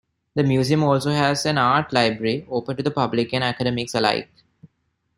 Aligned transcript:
The 0.33 0.41
museum 0.41 0.81
also 0.81 1.11
has 1.11 1.45
an 1.45 1.59
art 1.59 1.93
library, 1.93 2.47
open 2.49 2.75
to 2.75 2.81
the 2.81 2.89
public 2.89 3.35
and 3.35 3.43
academics 3.43 3.93
alike. 3.93 4.31